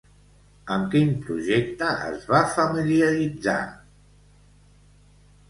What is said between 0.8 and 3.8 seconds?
quin projecte es va familiaritzar?